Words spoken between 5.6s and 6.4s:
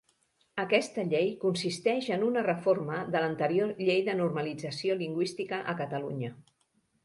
a Catalunya.